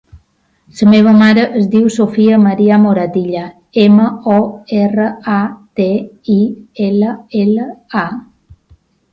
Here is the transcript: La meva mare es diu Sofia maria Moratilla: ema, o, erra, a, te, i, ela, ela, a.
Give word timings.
La 0.77 0.85
meva 0.91 1.11
mare 1.17 1.41
es 1.59 1.67
diu 1.73 1.89
Sofia 1.95 2.39
maria 2.45 2.79
Moratilla: 2.87 3.43
ema, 3.83 4.07
o, 4.37 4.39
erra, 4.87 5.05
a, 5.37 5.39
te, 5.81 5.89
i, 6.37 6.39
ela, 6.91 7.15
ela, 7.45 7.69
a. 8.07 8.59